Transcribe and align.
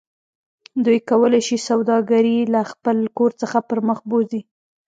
دوی 0.85 0.99
کولی 1.09 1.41
شي 1.47 1.57
سوداګرۍ 1.69 2.37
له 2.53 2.61
خپل 2.71 2.97
کور 3.17 3.31
څخه 3.41 3.57
پرمخ 3.69 3.99
بوځي 4.09 4.41